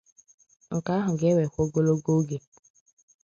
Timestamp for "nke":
0.75-0.91